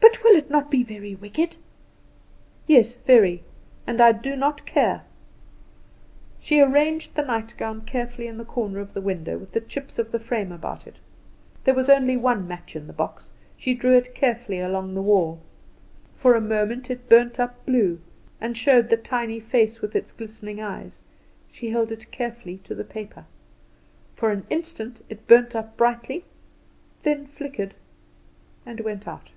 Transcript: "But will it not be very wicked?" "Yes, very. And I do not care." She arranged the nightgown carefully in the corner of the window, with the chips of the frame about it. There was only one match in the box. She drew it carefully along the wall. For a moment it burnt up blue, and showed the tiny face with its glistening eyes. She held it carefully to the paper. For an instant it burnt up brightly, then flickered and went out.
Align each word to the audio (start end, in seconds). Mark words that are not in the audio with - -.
"But 0.00 0.22
will 0.24 0.36
it 0.36 0.50
not 0.50 0.70
be 0.70 0.82
very 0.82 1.14
wicked?" 1.14 1.56
"Yes, 2.66 2.94
very. 2.94 3.42
And 3.86 4.00
I 4.00 4.12
do 4.12 4.36
not 4.36 4.64
care." 4.66 5.02
She 6.40 6.60
arranged 6.60 7.14
the 7.14 7.24
nightgown 7.24 7.82
carefully 7.82 8.26
in 8.26 8.38
the 8.38 8.44
corner 8.44 8.78
of 8.80 8.94
the 8.94 9.00
window, 9.00 9.36
with 9.38 9.52
the 9.52 9.60
chips 9.60 9.98
of 9.98 10.12
the 10.12 10.18
frame 10.20 10.52
about 10.52 10.86
it. 10.86 10.96
There 11.64 11.74
was 11.74 11.90
only 11.90 12.16
one 12.16 12.46
match 12.48 12.76
in 12.76 12.86
the 12.86 12.92
box. 12.92 13.30
She 13.56 13.74
drew 13.74 13.96
it 13.96 14.14
carefully 14.14 14.60
along 14.60 14.94
the 14.94 15.02
wall. 15.02 15.40
For 16.16 16.34
a 16.34 16.40
moment 16.40 16.90
it 16.90 17.08
burnt 17.08 17.40
up 17.40 17.64
blue, 17.66 18.00
and 18.40 18.56
showed 18.56 18.90
the 18.90 18.96
tiny 18.96 19.40
face 19.40 19.82
with 19.82 19.96
its 19.96 20.12
glistening 20.12 20.60
eyes. 20.60 21.02
She 21.50 21.70
held 21.70 21.90
it 21.90 22.10
carefully 22.10 22.58
to 22.64 22.74
the 22.74 22.84
paper. 22.84 23.24
For 24.14 24.30
an 24.30 24.44
instant 24.50 25.04
it 25.08 25.26
burnt 25.26 25.56
up 25.56 25.76
brightly, 25.76 26.24
then 27.02 27.26
flickered 27.26 27.74
and 28.64 28.80
went 28.80 29.06
out. 29.08 29.32